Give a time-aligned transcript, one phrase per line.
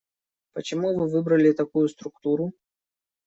[0.53, 2.51] Почему вы выбрали такую структуру?